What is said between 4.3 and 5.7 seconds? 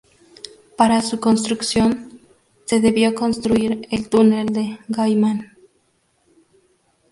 de Gaiman.